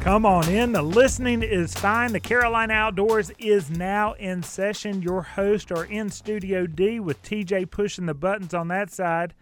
Come 0.00 0.24
on 0.24 0.48
in. 0.48 0.72
The 0.72 0.82
listening 0.82 1.42
is 1.42 1.74
fine. 1.74 2.12
The 2.12 2.20
Carolina 2.20 2.74
Outdoors 2.74 3.30
is 3.38 3.70
now 3.70 4.12
in 4.14 4.42
session. 4.42 5.02
Your 5.02 5.22
hosts 5.22 5.70
are 5.70 5.84
in 5.84 6.10
Studio 6.10 6.66
D 6.66 7.00
with 7.00 7.22
TJ 7.22 7.70
pushing 7.70 8.06
the 8.06 8.14
buttons 8.14 8.54
on 8.54 8.68
that 8.68 8.90
side. 8.90 9.34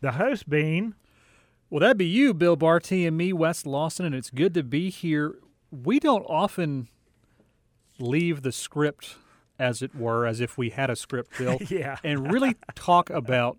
The 0.00 0.12
host 0.12 0.48
being. 0.48 0.94
Well, 1.70 1.80
that'd 1.80 1.98
be 1.98 2.06
you, 2.06 2.34
Bill 2.34 2.56
Barty, 2.56 3.06
and 3.06 3.16
me, 3.16 3.32
Wes 3.32 3.64
Lawson, 3.64 4.06
and 4.06 4.14
it's 4.14 4.30
good 4.30 4.54
to 4.54 4.62
be 4.62 4.90
here. 4.90 5.36
We 5.70 5.98
don't 5.98 6.24
often 6.24 6.88
leave 7.98 8.42
the 8.42 8.52
script, 8.52 9.16
as 9.58 9.82
it 9.82 9.94
were, 9.94 10.26
as 10.26 10.40
if 10.40 10.56
we 10.58 10.70
had 10.70 10.90
a 10.90 10.96
script, 10.96 11.32
Bill, 11.38 11.58
yeah. 11.68 11.96
and 12.02 12.32
really 12.32 12.56
talk 12.74 13.10
about 13.10 13.58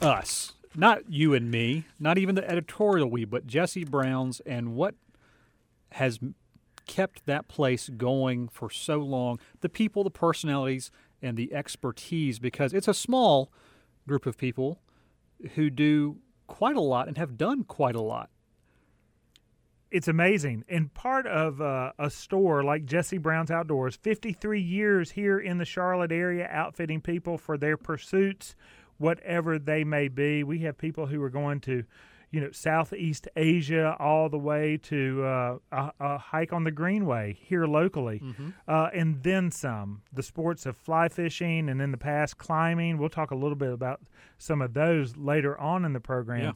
us. 0.00 0.52
Not 0.74 1.10
you 1.10 1.34
and 1.34 1.50
me, 1.50 1.84
not 2.00 2.16
even 2.16 2.34
the 2.34 2.48
editorial 2.48 3.10
we, 3.10 3.24
but 3.24 3.46
Jesse 3.46 3.84
Brown's 3.84 4.40
and 4.40 4.74
what 4.74 4.94
has 5.92 6.18
kept 6.86 7.26
that 7.26 7.46
place 7.46 7.88
going 7.90 8.48
for 8.48 8.70
so 8.70 8.98
long 8.98 9.38
the 9.60 9.68
people, 9.68 10.02
the 10.02 10.10
personalities, 10.10 10.90
and 11.20 11.36
the 11.36 11.52
expertise 11.52 12.38
because 12.38 12.72
it's 12.72 12.88
a 12.88 12.94
small 12.94 13.52
group 14.06 14.26
of 14.26 14.36
people 14.36 14.80
who 15.54 15.70
do 15.70 16.18
quite 16.46 16.76
a 16.76 16.80
lot 16.80 17.08
and 17.08 17.16
have 17.16 17.38
done 17.38 17.64
quite 17.64 17.94
a 17.94 18.00
lot. 18.00 18.30
It's 19.92 20.08
amazing. 20.08 20.64
And 20.70 20.92
part 20.94 21.26
of 21.26 21.60
uh, 21.60 21.92
a 21.98 22.08
store 22.08 22.64
like 22.64 22.86
Jesse 22.86 23.18
Brown's 23.18 23.50
Outdoors, 23.50 23.94
53 23.96 24.58
years 24.58 25.10
here 25.10 25.38
in 25.38 25.58
the 25.58 25.66
Charlotte 25.66 26.10
area, 26.10 26.48
outfitting 26.50 27.02
people 27.02 27.36
for 27.36 27.58
their 27.58 27.76
pursuits, 27.76 28.56
whatever 28.96 29.58
they 29.58 29.84
may 29.84 30.08
be. 30.08 30.44
We 30.44 30.60
have 30.60 30.78
people 30.78 31.06
who 31.06 31.22
are 31.22 31.28
going 31.28 31.60
to 31.60 31.84
you 32.30 32.40
know 32.40 32.50
Southeast 32.50 33.28
Asia 33.36 33.94
all 33.98 34.30
the 34.30 34.38
way 34.38 34.78
to 34.84 35.22
uh, 35.22 35.58
a, 35.70 35.92
a, 36.00 36.18
hike 36.18 36.54
on 36.54 36.64
the 36.64 36.70
Greenway 36.70 37.36
here 37.38 37.66
locally, 37.66 38.20
mm-hmm. 38.20 38.48
uh, 38.66 38.88
and 38.94 39.22
then 39.22 39.50
some. 39.50 40.00
The 40.12 40.22
sports 40.22 40.64
of 40.64 40.74
fly 40.76 41.08
fishing 41.08 41.68
and 41.68 41.82
in 41.82 41.90
the 41.90 41.98
past 41.98 42.38
climbing. 42.38 42.96
We'll 42.96 43.10
talk 43.10 43.30
a 43.30 43.36
little 43.36 43.56
bit 43.56 43.72
about 43.72 44.00
some 44.38 44.62
of 44.62 44.72
those 44.72 45.18
later 45.18 45.58
on 45.60 45.84
in 45.84 45.92
the 45.92 46.00
program. 46.00 46.40
Yeah. 46.40 46.52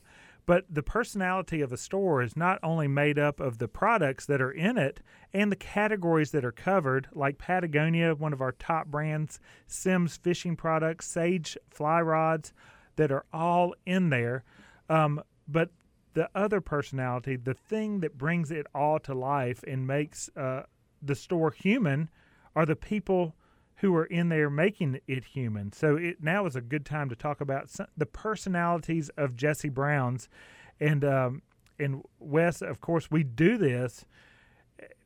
But 0.46 0.64
the 0.70 0.82
personality 0.82 1.60
of 1.60 1.72
a 1.72 1.76
store 1.76 2.22
is 2.22 2.36
not 2.36 2.60
only 2.62 2.86
made 2.86 3.18
up 3.18 3.40
of 3.40 3.58
the 3.58 3.66
products 3.66 4.26
that 4.26 4.40
are 4.40 4.52
in 4.52 4.78
it 4.78 5.00
and 5.32 5.50
the 5.50 5.56
categories 5.56 6.30
that 6.30 6.44
are 6.44 6.52
covered, 6.52 7.08
like 7.12 7.36
Patagonia, 7.36 8.14
one 8.14 8.32
of 8.32 8.40
our 8.40 8.52
top 8.52 8.86
brands, 8.86 9.40
Simms 9.66 10.16
fishing 10.16 10.54
products, 10.54 11.06
Sage 11.06 11.58
fly 11.68 12.00
rods, 12.00 12.52
that 12.94 13.10
are 13.10 13.26
all 13.32 13.74
in 13.84 14.10
there. 14.10 14.44
Um, 14.88 15.20
but 15.48 15.70
the 16.14 16.30
other 16.34 16.60
personality, 16.60 17.36
the 17.36 17.54
thing 17.54 18.00
that 18.00 18.16
brings 18.16 18.52
it 18.52 18.66
all 18.72 19.00
to 19.00 19.14
life 19.14 19.64
and 19.66 19.84
makes 19.84 20.30
uh, 20.36 20.62
the 21.02 21.16
store 21.16 21.50
human, 21.50 22.08
are 22.54 22.64
the 22.64 22.76
people 22.76 23.34
who 23.76 23.94
are 23.94 24.04
in 24.04 24.28
there 24.28 24.48
making 24.48 25.00
it 25.06 25.24
human. 25.24 25.72
So 25.72 25.96
it 25.96 26.22
now 26.22 26.46
is 26.46 26.56
a 26.56 26.60
good 26.60 26.86
time 26.86 27.08
to 27.10 27.16
talk 27.16 27.40
about 27.40 27.70
some, 27.70 27.86
the 27.96 28.06
personalities 28.06 29.10
of 29.16 29.36
Jesse 29.36 29.68
Brown's, 29.68 30.28
and 30.80 31.04
um, 31.04 31.42
and 31.78 32.02
Wes. 32.18 32.62
Of 32.62 32.80
course, 32.80 33.10
we 33.10 33.22
do 33.22 33.58
this 33.58 34.04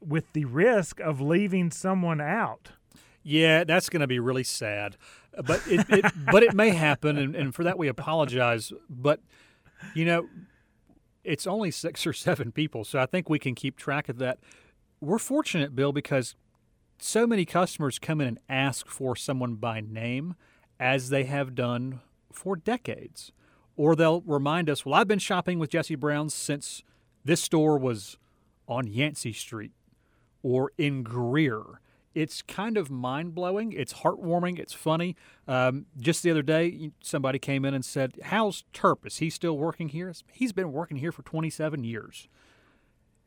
with 0.00 0.32
the 0.32 0.44
risk 0.44 1.00
of 1.00 1.20
leaving 1.20 1.70
someone 1.70 2.20
out. 2.20 2.70
Yeah, 3.22 3.64
that's 3.64 3.88
going 3.88 4.00
to 4.00 4.06
be 4.06 4.18
really 4.18 4.44
sad, 4.44 4.96
but 5.44 5.62
it, 5.66 5.84
it 5.90 6.04
but 6.32 6.42
it 6.42 6.54
may 6.54 6.70
happen, 6.70 7.18
and, 7.18 7.34
and 7.34 7.54
for 7.54 7.64
that 7.64 7.76
we 7.76 7.88
apologize. 7.88 8.72
But 8.88 9.20
you 9.94 10.04
know, 10.04 10.28
it's 11.24 11.46
only 11.46 11.70
six 11.72 12.06
or 12.06 12.12
seven 12.12 12.52
people, 12.52 12.84
so 12.84 13.00
I 13.00 13.06
think 13.06 13.28
we 13.28 13.38
can 13.38 13.54
keep 13.54 13.76
track 13.76 14.08
of 14.08 14.18
that. 14.18 14.38
We're 15.00 15.18
fortunate, 15.18 15.74
Bill, 15.74 15.92
because 15.92 16.34
so 17.00 17.26
many 17.26 17.44
customers 17.44 17.98
come 17.98 18.20
in 18.20 18.28
and 18.28 18.38
ask 18.48 18.86
for 18.88 19.16
someone 19.16 19.54
by 19.54 19.80
name, 19.80 20.34
as 20.78 21.10
they 21.10 21.24
have 21.24 21.54
done 21.54 22.00
for 22.32 22.56
decades. 22.56 23.32
Or 23.76 23.96
they'll 23.96 24.22
remind 24.22 24.68
us, 24.68 24.84
well, 24.84 24.94
I've 24.94 25.08
been 25.08 25.18
shopping 25.18 25.58
with 25.58 25.70
Jesse 25.70 25.94
Brown's 25.94 26.34
since 26.34 26.82
this 27.24 27.42
store 27.42 27.78
was 27.78 28.18
on 28.68 28.86
Yancey 28.86 29.32
Street 29.32 29.72
or 30.42 30.72
in 30.78 31.02
Greer 31.02 31.80
it's 32.14 32.42
kind 32.42 32.76
of 32.76 32.90
mind 32.90 33.34
blowing. 33.34 33.72
It's 33.72 33.94
heartwarming. 33.94 34.58
It's 34.58 34.72
funny. 34.72 35.16
Um, 35.46 35.86
just 35.98 36.22
the 36.22 36.30
other 36.30 36.42
day, 36.42 36.90
somebody 37.00 37.38
came 37.38 37.64
in 37.64 37.74
and 37.74 37.84
said, 37.84 38.18
"How's 38.24 38.64
Terp? 38.72 39.06
Is 39.06 39.18
he 39.18 39.30
still 39.30 39.56
working 39.56 39.90
here?" 39.90 40.12
He's 40.32 40.52
been 40.52 40.72
working 40.72 40.98
here 40.98 41.12
for 41.12 41.22
27 41.22 41.84
years, 41.84 42.28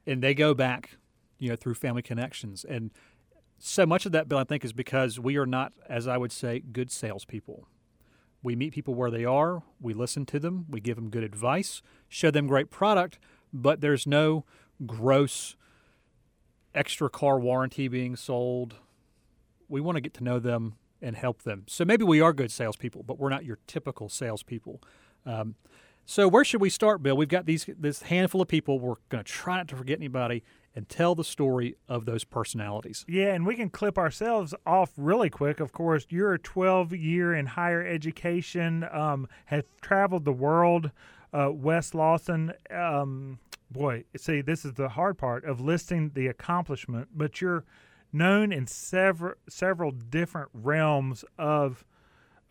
and 0.05 0.21
they 0.21 0.33
go 0.33 0.53
back, 0.53 0.97
you 1.39 1.49
know, 1.49 1.55
through 1.55 1.75
family 1.75 2.01
connections. 2.01 2.65
And 2.65 2.91
so 3.65 3.85
much 3.85 4.05
of 4.05 4.11
that, 4.11 4.27
Bill, 4.27 4.39
I 4.39 4.43
think, 4.43 4.65
is 4.65 4.73
because 4.73 5.21
we 5.21 5.37
are 5.37 5.45
not, 5.45 5.71
as 5.87 6.05
I 6.05 6.17
would 6.17 6.33
say, 6.33 6.59
good 6.59 6.91
salespeople. 6.91 7.65
We 8.41 8.57
meet 8.57 8.73
people 8.73 8.93
where 8.93 9.09
they 9.09 9.23
are. 9.23 9.63
We 9.79 9.93
listen 9.93 10.25
to 10.27 10.39
them. 10.39 10.65
We 10.69 10.81
give 10.81 10.97
them 10.97 11.09
good 11.09 11.23
advice. 11.23 11.81
Show 12.09 12.29
them 12.29 12.47
great 12.47 12.69
product. 12.69 13.19
But 13.53 13.79
there's 13.79 14.05
no 14.05 14.43
gross 14.85 15.55
extra 16.75 17.09
car 17.09 17.39
warranty 17.39 17.87
being 17.87 18.17
sold. 18.17 18.75
We 19.69 19.79
want 19.79 19.95
to 19.95 20.01
get 20.01 20.13
to 20.15 20.25
know 20.25 20.39
them 20.39 20.75
and 21.01 21.15
help 21.15 21.43
them. 21.43 21.63
So 21.67 21.85
maybe 21.85 22.03
we 22.03 22.19
are 22.19 22.33
good 22.33 22.51
salespeople, 22.51 23.03
but 23.03 23.17
we're 23.17 23.29
not 23.29 23.45
your 23.45 23.59
typical 23.65 24.09
salespeople. 24.09 24.81
Um, 25.25 25.55
so 26.05 26.27
where 26.27 26.43
should 26.43 26.59
we 26.59 26.69
start, 26.69 27.01
Bill? 27.01 27.15
We've 27.15 27.29
got 27.29 27.45
these 27.45 27.65
this 27.79 28.01
handful 28.01 28.41
of 28.41 28.49
people. 28.49 28.77
We're 28.77 28.95
going 29.07 29.23
to 29.23 29.31
try 29.31 29.55
not 29.55 29.69
to 29.69 29.77
forget 29.77 29.99
anybody 29.99 30.43
and 30.75 30.89
tell 30.89 31.15
the 31.15 31.23
story 31.23 31.75
of 31.87 32.05
those 32.05 32.23
personalities. 32.23 33.05
Yeah, 33.07 33.33
and 33.33 33.45
we 33.45 33.55
can 33.55 33.69
clip 33.69 33.97
ourselves 33.97 34.53
off 34.65 34.91
really 34.97 35.29
quick. 35.29 35.59
Of 35.59 35.71
course, 35.71 36.05
you're 36.09 36.33
a 36.33 36.39
12 36.39 36.93
year 36.93 37.33
in 37.33 37.45
higher 37.45 37.85
education, 37.85 38.85
um, 38.91 39.27
have 39.45 39.65
traveled 39.81 40.25
the 40.25 40.33
world. 40.33 40.91
Uh, 41.31 41.49
Wes 41.51 41.93
Lawson, 41.93 42.53
um, 42.69 43.39
boy, 43.71 44.03
see, 44.17 44.41
this 44.41 44.65
is 44.65 44.73
the 44.73 44.89
hard 44.89 45.17
part 45.17 45.45
of 45.45 45.59
listing 45.59 46.11
the 46.13 46.27
accomplishment, 46.27 47.09
but 47.15 47.41
you're 47.41 47.65
known 48.11 48.51
in 48.51 48.67
several 48.67 49.33
several 49.49 49.91
different 49.91 50.49
realms 50.53 51.25
of 51.37 51.83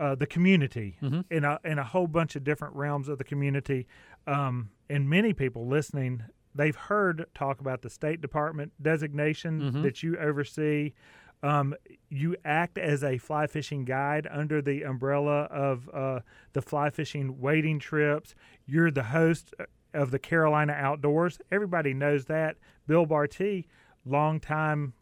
uh, 0.00 0.16
the 0.16 0.26
community, 0.26 0.96
mm-hmm. 1.00 1.20
in 1.30 1.44
a 1.44 1.60
in 1.64 1.78
a 1.78 1.84
whole 1.84 2.08
bunch 2.08 2.34
of 2.34 2.42
different 2.42 2.74
realms 2.74 3.08
of 3.08 3.18
the 3.18 3.24
community, 3.24 3.86
um, 4.26 4.70
and 4.90 5.08
many 5.08 5.32
people 5.32 5.66
listening. 5.66 6.24
They've 6.54 6.76
heard 6.76 7.26
talk 7.34 7.60
about 7.60 7.82
the 7.82 7.90
State 7.90 8.20
Department 8.20 8.72
designation 8.80 9.60
mm-hmm. 9.60 9.82
that 9.82 10.02
you 10.02 10.18
oversee. 10.18 10.92
Um, 11.42 11.74
you 12.08 12.36
act 12.44 12.78
as 12.78 13.02
a 13.02 13.18
fly 13.18 13.46
fishing 13.46 13.84
guide 13.84 14.28
under 14.30 14.62
the 14.62 14.82
umbrella 14.82 15.42
of 15.44 15.88
uh, 15.92 16.20
the 16.52 16.62
fly 16.62 16.90
fishing 16.90 17.40
wading 17.40 17.80
trips. 17.80 18.34
You're 18.66 18.90
the 18.92 19.02
host 19.02 19.54
of 19.92 20.10
the 20.10 20.18
Carolina 20.18 20.72
Outdoors. 20.72 21.38
Everybody 21.50 21.94
knows 21.94 22.26
that. 22.26 22.56
Bill 22.86 23.06
Barty, 23.06 23.66
longtime 24.04 24.92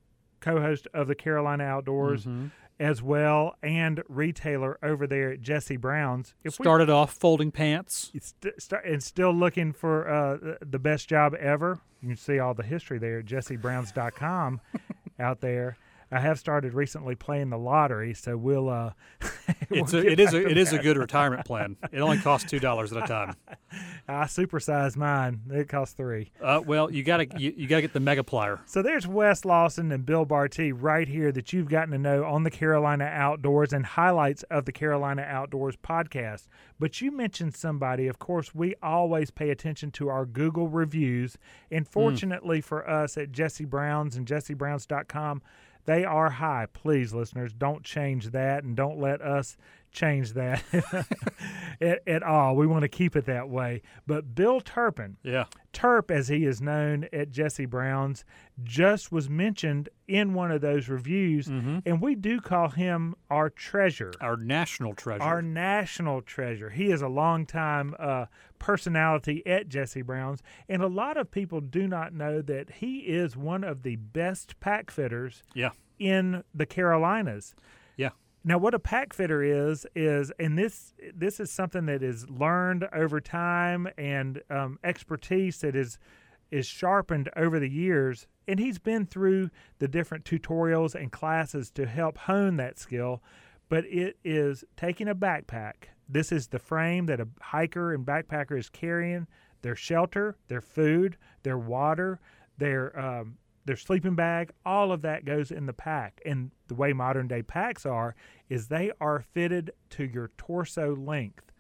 co-host 0.41 0.89
of 0.95 1.09
the 1.09 1.15
Carolina 1.15 1.65
Outdoors. 1.65 2.23
Mm-hmm. 2.23 2.47
As 2.81 3.03
well, 3.03 3.57
and 3.63 4.03
retailer 4.09 4.79
over 4.83 5.07
there 5.07 5.33
at 5.33 5.43
Jesse 5.43 5.77
Brown's. 5.77 6.35
If 6.43 6.55
Started 6.55 6.89
we, 6.89 6.95
off 6.95 7.13
folding 7.13 7.51
pants, 7.53 8.11
st- 8.19 8.55
st- 8.61 8.85
and 8.87 9.03
still 9.03 9.33
looking 9.33 9.75
for 9.75 10.09
uh, 10.09 10.55
the 10.63 10.79
best 10.79 11.07
job 11.07 11.35
ever. 11.35 11.79
You 12.01 12.09
can 12.09 12.17
see 12.17 12.39
all 12.39 12.55
the 12.55 12.63
history 12.63 12.99
there 12.99 13.19
at 13.19 13.27
jessebrowns.com 13.27 14.63
out 15.21 15.43
there. 15.43 15.77
I 16.13 16.19
have 16.19 16.39
started 16.39 16.75
recently 16.75 17.15
playing 17.15 17.51
the 17.51 17.59
lottery, 17.59 18.15
so 18.15 18.37
we'll. 18.37 18.69
Uh, 18.69 18.93
it's 19.71 19.93
we'll 19.93 20.03
a, 20.03 20.07
it 20.07 20.19
is 20.19 20.35
a, 20.35 20.47
it 20.47 20.57
is 20.57 20.73
a 20.73 20.79
good 20.79 20.97
retirement 20.99 21.45
plan. 21.45 21.77
It 21.93 22.01
only 22.01 22.19
costs 22.19 22.51
two 22.51 22.59
dollars 22.59 22.93
at 22.93 23.05
a 23.05 23.07
time. 23.07 23.37
I 24.09 24.25
supersized 24.25 24.97
mine. 24.97 25.43
It 25.51 25.69
costs 25.69 25.95
three. 25.95 26.33
Uh, 26.43 26.61
well, 26.67 26.91
you 26.91 27.05
gotta 27.05 27.29
you, 27.39 27.55
you, 27.57 27.69
gotta 27.69 27.83
get 27.83 27.93
the 27.93 28.01
Megaplier. 28.01 28.59
So 28.67 28.83
there's 28.83 29.07
Wes 29.07 29.45
Lawson 29.45 29.93
and 29.93 30.05
Bill 30.05 30.25
Barty 30.25 30.73
right 30.73 31.07
here 31.07 31.31
that 31.31 31.53
you've 31.53 31.69
gotten 31.69 31.93
to 31.93 31.99
know 31.99 32.25
on 32.25 32.43
the 32.43 32.51
Carolina 32.51 33.05
Outdoors 33.05 33.73
and 33.73 33.87
highlights 33.87 34.43
of 34.45 34.65
the 34.65 34.73
Carolina 34.73 35.23
Outdoors 35.23 35.77
podcast. 35.77 36.49
But 36.81 37.01
you 37.01 37.13
mentioned 37.13 37.55
somebody. 37.55 38.09
Of 38.09 38.19
course, 38.19 38.53
we 38.53 38.75
always 38.83 39.31
pay 39.31 39.51
attention 39.51 39.93
to 39.93 40.09
our 40.09 40.27
Google 40.27 40.67
reviews, 40.67 41.39
and 41.71 41.87
hmm. 41.87 41.91
fortunately 41.91 42.59
mm. 42.59 42.65
for 42.65 42.89
us 42.89 43.17
at 43.17 43.31
Jesse 43.31 43.65
Browns 43.65 44.17
and 44.17 44.27
JesseBrowns.com 44.27 45.43
they 45.87 46.05
are 46.05 46.31
high. 46.31 46.67
Please, 46.73 47.13
listeners, 47.13 47.53
don't 47.53 47.85
change 47.85 48.31
that 48.31 48.65
and 48.65 48.77
don't 48.77 48.99
let 48.99 49.21
us 49.21 49.57
change 49.91 50.33
that 50.35 50.63
at, 51.81 52.07
at, 52.07 52.23
all. 52.23 52.57
We 52.57 52.67
want 52.67 52.83
to 52.83 52.89
keep 52.89 53.17
it 53.17 53.27
that 53.27 53.49
way. 53.49 53.83
But 54.07 54.35
Bill 54.35 54.61
Turpin, 54.61 55.17
yeah, 55.23 55.45
Turp 55.73 56.11
as 56.11 56.29
he 56.29 56.45
is 56.45 56.61
known 56.61 57.09
at 57.13 57.31
Jesse 57.31 57.67
Brown's, 57.67 58.25
just 58.63 59.11
was 59.11 59.29
mentioned 59.29 59.89
in 60.07 60.35
one 60.35 60.51
of 60.51 60.61
those 60.61 60.89
reviews, 60.89 61.49
mm-hmm. 61.49 61.79
and 61.85 62.01
we 62.01 62.15
do 62.15 62.41
call 62.41 62.69
him 62.69 63.15
our 63.31 63.51
treasure, 63.51 64.13
our 64.21 64.37
national 64.37 64.95
treasure, 64.95 65.23
our 65.23 65.43
national 65.43 66.23
treasure. 66.23 66.71
He 66.71 66.91
is 66.91 67.03
a 67.03 67.09
longtime 67.09 67.95
uh, 67.99 68.27
personality 68.59 69.45
at 69.47 69.69
Jesse 69.69 70.03
Brown's, 70.03 70.43
and 70.69 70.83
a 70.83 70.89
lot 70.89 71.17
of 71.17 71.31
people 71.31 71.61
do 71.61 71.87
not 71.87 72.13
know 72.13 72.43
that 72.43 72.71
he 72.75 72.99
is 73.01 73.37
one 73.37 73.65
of 73.65 73.83
the 73.83 73.97
best 73.97 74.59
pack 74.61 74.91
fitters. 74.91 75.43
Yeah. 75.55 75.71
In 75.99 76.45
the 76.55 76.65
Carolinas. 76.65 77.55
Now, 78.43 78.57
what 78.57 78.73
a 78.73 78.79
pack 78.79 79.13
fitter 79.13 79.43
is 79.43 79.87
is, 79.95 80.33
and 80.39 80.57
this 80.57 80.95
this 81.15 81.41
is 81.41 81.51
something 81.51 81.87
that 81.87 82.03
is 82.03 82.29
learned 82.31 82.89
over 82.93 83.21
time 83.21 83.87
and 83.99 84.41
um, 84.49 84.79
expertise 84.83 85.59
that 85.61 85.77
is 85.77 85.99
is 86.51 86.67
sharpened 86.67 87.29
over 87.37 87.61
the 87.61 87.69
years. 87.69 88.27
And 88.49 88.59
he's 88.59 88.79
been 88.79 89.07
through 89.07 89.51
the 89.79 89.89
different 89.89 90.25
tutorials 90.25 90.95
and 90.95 91.13
classes 91.13 91.71
to 91.73 91.87
help 91.87 92.19
hone 92.19 92.57
that 92.57 92.79
skill. 92.79 93.23
But 93.69 93.85
it 93.85 94.17
is 94.25 94.65
taking 94.77 95.07
a 95.07 95.15
backpack. 95.15 95.75
This 96.09 96.33
is 96.33 96.49
the 96.49 96.59
frame 96.59 97.07
that 97.07 97.21
a 97.21 97.29
hiker 97.41 97.95
and 97.95 98.05
backpacker 98.05 98.59
is 98.59 98.69
carrying. 98.69 99.29
Their 99.63 99.77
shelter, 99.77 100.37
their 100.49 100.63
food, 100.63 101.19
their 101.43 101.59
water, 101.59 102.19
their 102.59 102.99
um, 102.99 103.37
their 103.65 103.77
sleeping 103.77 104.15
bag, 104.15 104.51
all 104.65 104.93
of 104.93 105.03
that 105.03 105.25
goes 105.25 105.51
in 105.51 105.67
the 105.67 105.73
pack. 105.73 106.21
And 106.25 106.51
the 106.69 106.75
way 106.75 106.93
modern 106.93 107.29
day 107.29 107.43
packs 107.43 107.85
are 107.87 108.15
is 108.49 108.69
they 108.69 108.91
are 109.01 109.21
fitted 109.21 109.73
to 109.91 110.05
your 110.05 110.31
torso 110.39 110.95
length. 110.97 111.53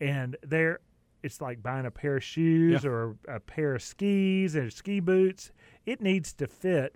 And 0.00 0.36
they're 0.42 0.80
it's 1.22 1.40
like 1.40 1.62
buying 1.62 1.86
a 1.86 1.90
pair 1.90 2.16
of 2.18 2.22
shoes 2.22 2.84
yeah. 2.84 2.90
or 2.90 3.16
a 3.26 3.40
pair 3.40 3.74
of 3.74 3.82
skis 3.82 4.54
or 4.54 4.70
ski 4.70 5.00
boots. 5.00 5.50
It 5.84 6.00
needs 6.00 6.32
to 6.34 6.46
fit 6.46 6.94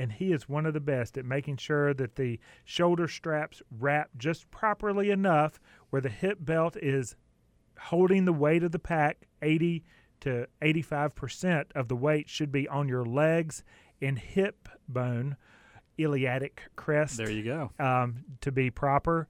and 0.00 0.12
he 0.12 0.32
is 0.32 0.48
one 0.48 0.64
of 0.64 0.72
the 0.72 0.80
best 0.80 1.18
at 1.18 1.26
making 1.26 1.58
sure 1.58 1.92
that 1.92 2.16
the 2.16 2.40
shoulder 2.64 3.06
straps 3.06 3.60
wrap 3.78 4.08
just 4.16 4.50
properly 4.50 5.10
enough 5.10 5.60
where 5.90 6.00
the 6.00 6.08
hip 6.08 6.38
belt 6.40 6.74
is 6.80 7.16
holding 7.78 8.24
the 8.24 8.32
weight 8.32 8.62
of 8.62 8.72
the 8.72 8.78
pack 8.78 9.26
80 9.42 9.84
to 10.20 10.46
85% 10.62 11.66
of 11.74 11.88
the 11.88 11.96
weight 11.96 12.30
should 12.30 12.50
be 12.50 12.66
on 12.68 12.88
your 12.88 13.04
legs 13.04 13.62
and 14.00 14.18
hip 14.18 14.68
bone, 14.88 15.36
iliac 15.98 16.70
crest. 16.76 17.16
There 17.16 17.30
you 17.30 17.42
go. 17.42 17.70
Um, 17.78 18.24
to 18.40 18.52
be 18.52 18.70
proper. 18.70 19.28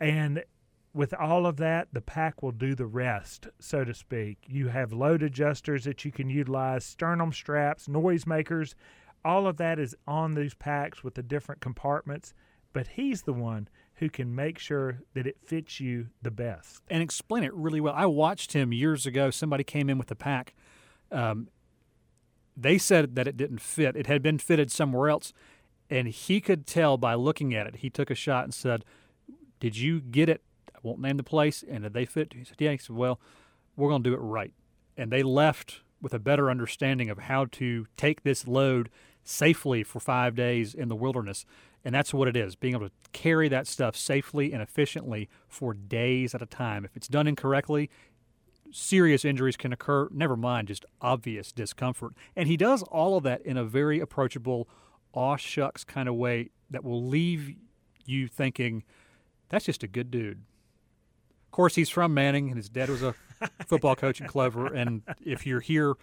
And 0.00 0.44
with 0.92 1.14
all 1.14 1.46
of 1.46 1.56
that, 1.58 1.88
the 1.92 2.00
pack 2.00 2.42
will 2.42 2.52
do 2.52 2.74
the 2.74 2.86
rest, 2.86 3.48
so 3.60 3.84
to 3.84 3.94
speak. 3.94 4.38
You 4.48 4.68
have 4.68 4.92
load 4.92 5.22
adjusters 5.22 5.84
that 5.84 6.04
you 6.04 6.10
can 6.10 6.28
utilize, 6.28 6.84
sternum 6.84 7.32
straps, 7.32 7.86
noisemakers. 7.86 8.74
All 9.24 9.46
of 9.46 9.56
that 9.58 9.78
is 9.78 9.94
on 10.06 10.34
these 10.34 10.54
packs 10.54 11.04
with 11.04 11.14
the 11.14 11.22
different 11.22 11.60
compartments. 11.60 12.34
But 12.72 12.88
he's 12.88 13.22
the 13.22 13.32
one 13.32 13.68
who 13.96 14.08
can 14.08 14.34
make 14.34 14.58
sure 14.58 15.00
that 15.14 15.26
it 15.26 15.36
fits 15.44 15.80
you 15.80 16.08
the 16.22 16.30
best. 16.30 16.82
And 16.88 17.02
explain 17.02 17.44
it 17.44 17.52
really 17.52 17.80
well. 17.80 17.94
I 17.94 18.06
watched 18.06 18.52
him 18.52 18.72
years 18.72 19.06
ago. 19.06 19.30
Somebody 19.30 19.64
came 19.64 19.90
in 19.90 19.98
with 19.98 20.10
a 20.10 20.14
pack. 20.14 20.54
Um, 21.12 21.48
they 22.62 22.78
said 22.78 23.14
that 23.14 23.26
it 23.26 23.36
didn't 23.36 23.60
fit. 23.60 23.96
It 23.96 24.06
had 24.06 24.22
been 24.22 24.38
fitted 24.38 24.70
somewhere 24.70 25.08
else. 25.08 25.32
And 25.88 26.08
he 26.08 26.40
could 26.40 26.66
tell 26.66 26.96
by 26.96 27.14
looking 27.14 27.54
at 27.54 27.66
it. 27.66 27.76
He 27.76 27.90
took 27.90 28.10
a 28.10 28.14
shot 28.14 28.44
and 28.44 28.54
said, 28.54 28.84
Did 29.58 29.76
you 29.76 30.00
get 30.00 30.28
it? 30.28 30.42
I 30.74 30.78
won't 30.82 31.00
name 31.00 31.16
the 31.16 31.24
place. 31.24 31.64
And 31.68 31.82
did 31.82 31.94
they 31.94 32.04
fit? 32.04 32.32
He 32.34 32.44
said, 32.44 32.56
Yeah. 32.58 32.72
He 32.72 32.78
said, 32.78 32.96
Well, 32.96 33.20
we're 33.76 33.88
going 33.88 34.02
to 34.02 34.10
do 34.10 34.14
it 34.14 34.18
right. 34.18 34.52
And 34.96 35.10
they 35.10 35.22
left 35.22 35.80
with 36.00 36.14
a 36.14 36.18
better 36.18 36.50
understanding 36.50 37.10
of 37.10 37.18
how 37.18 37.46
to 37.52 37.86
take 37.96 38.22
this 38.22 38.46
load 38.46 38.88
safely 39.22 39.82
for 39.82 40.00
five 40.00 40.34
days 40.34 40.74
in 40.74 40.88
the 40.88 40.96
wilderness. 40.96 41.44
And 41.84 41.94
that's 41.94 42.12
what 42.12 42.28
it 42.28 42.36
is 42.36 42.56
being 42.56 42.74
able 42.74 42.88
to 42.88 42.94
carry 43.12 43.48
that 43.48 43.66
stuff 43.66 43.96
safely 43.96 44.52
and 44.52 44.62
efficiently 44.62 45.28
for 45.48 45.74
days 45.74 46.34
at 46.34 46.42
a 46.42 46.46
time. 46.46 46.84
If 46.84 46.96
it's 46.96 47.08
done 47.08 47.26
incorrectly, 47.26 47.90
serious 48.72 49.24
injuries 49.24 49.56
can 49.56 49.72
occur, 49.72 50.08
never 50.12 50.36
mind 50.36 50.68
just 50.68 50.84
obvious 51.00 51.52
discomfort. 51.52 52.14
And 52.36 52.48
he 52.48 52.56
does 52.56 52.82
all 52.84 53.16
of 53.16 53.24
that 53.24 53.42
in 53.42 53.56
a 53.56 53.64
very 53.64 54.00
approachable, 54.00 54.68
aw 55.12 55.36
shucks 55.36 55.84
kind 55.84 56.08
of 56.08 56.14
way 56.14 56.50
that 56.70 56.84
will 56.84 57.04
leave 57.04 57.54
you 58.06 58.28
thinking, 58.28 58.84
that's 59.48 59.64
just 59.64 59.82
a 59.82 59.88
good 59.88 60.10
dude. 60.10 60.42
Of 61.46 61.52
course, 61.52 61.74
he's 61.74 61.88
from 61.88 62.14
Manning, 62.14 62.48
and 62.48 62.56
his 62.56 62.68
dad 62.68 62.88
was 62.88 63.02
a 63.02 63.14
football 63.66 63.96
coach 63.96 64.20
in 64.20 64.28
Clover. 64.28 64.72
And 64.72 65.02
if 65.24 65.46
you're 65.46 65.60
here 65.60 65.94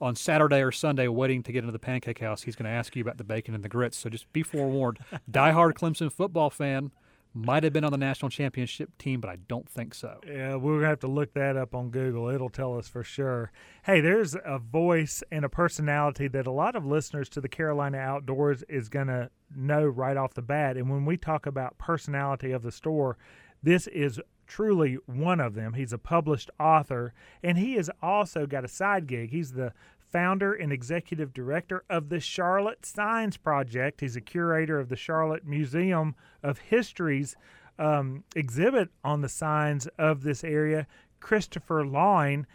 on 0.00 0.14
Saturday 0.14 0.62
or 0.62 0.70
Sunday 0.70 1.08
waiting 1.08 1.42
to 1.44 1.52
get 1.52 1.60
into 1.60 1.72
the 1.72 1.78
pancake 1.78 2.18
house, 2.18 2.42
he's 2.42 2.54
going 2.54 2.70
to 2.70 2.76
ask 2.76 2.94
you 2.94 3.02
about 3.02 3.16
the 3.16 3.24
bacon 3.24 3.54
and 3.54 3.64
the 3.64 3.68
grits. 3.68 3.96
So 3.96 4.10
just 4.10 4.30
be 4.32 4.42
forewarned. 4.42 4.98
Die-hard 5.30 5.74
Clemson 5.74 6.12
football 6.12 6.50
fan 6.50 6.90
might 7.32 7.62
have 7.62 7.72
been 7.72 7.84
on 7.84 7.92
the 7.92 7.98
national 7.98 8.30
championship 8.30 8.90
team, 8.98 9.20
but 9.20 9.30
I 9.30 9.36
don't 9.36 9.68
think 9.68 9.94
so. 9.94 10.20
Yeah, 10.26 10.56
we're 10.56 10.72
going 10.72 10.82
to 10.82 10.88
have 10.88 11.00
to 11.00 11.06
look 11.06 11.34
that 11.34 11.56
up 11.56 11.74
on 11.74 11.90
Google. 11.90 12.28
It'll 12.28 12.50
tell 12.50 12.76
us 12.76 12.88
for 12.88 13.04
sure. 13.04 13.52
Hey, 13.84 14.00
there's 14.00 14.34
a 14.44 14.58
voice 14.58 15.22
and 15.30 15.44
a 15.44 15.48
personality 15.48 16.26
that 16.28 16.46
a 16.46 16.52
lot 16.52 16.74
of 16.74 16.84
listeners 16.84 17.28
to 17.30 17.40
the 17.40 17.48
Carolina 17.48 17.98
Outdoors 17.98 18.64
is 18.68 18.88
going 18.88 19.06
to 19.06 19.30
know 19.54 19.84
right 19.84 20.16
off 20.16 20.34
the 20.34 20.42
bat. 20.42 20.76
And 20.76 20.90
when 20.90 21.04
we 21.04 21.16
talk 21.16 21.46
about 21.46 21.78
personality 21.78 22.50
of 22.50 22.62
the 22.62 22.72
store, 22.72 23.16
this 23.62 23.86
is 23.86 24.20
truly 24.46 24.98
one 25.06 25.38
of 25.38 25.54
them. 25.54 25.74
He's 25.74 25.92
a 25.92 25.98
published 25.98 26.50
author, 26.58 27.14
and 27.42 27.56
he 27.56 27.74
has 27.74 27.88
also 28.02 28.46
got 28.46 28.64
a 28.64 28.68
side 28.68 29.06
gig. 29.06 29.30
He's 29.30 29.52
the 29.52 29.72
founder 30.12 30.52
and 30.54 30.72
executive 30.72 31.32
director 31.32 31.84
of 31.88 32.08
the 32.08 32.20
Charlotte 32.20 32.84
Signs 32.84 33.36
Project. 33.36 34.00
He's 34.00 34.16
a 34.16 34.20
curator 34.20 34.78
of 34.78 34.88
the 34.88 34.96
Charlotte 34.96 35.46
Museum 35.46 36.14
of 36.42 36.58
History's 36.58 37.36
um, 37.78 38.24
exhibit 38.36 38.90
on 39.04 39.20
the 39.20 39.28
signs 39.28 39.86
of 39.98 40.22
this 40.22 40.44
area. 40.44 40.86
Christopher 41.20 41.84
Lawing, 41.86 42.46